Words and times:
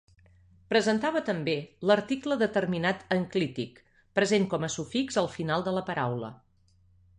Presentava 0.73 1.19
també 1.27 1.53
l'article 1.91 2.37
determinat 2.39 3.05
enclític, 3.17 3.77
present 4.21 4.49
com 4.55 4.67
a 4.69 4.73
sufix 4.79 5.23
al 5.25 5.33
final 5.37 5.69
de 5.71 5.79
la 5.79 5.87
paraula. 5.93 6.35